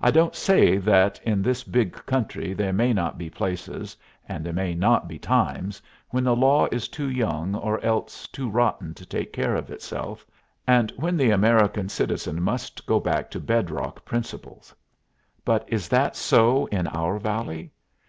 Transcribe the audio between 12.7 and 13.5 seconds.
go back to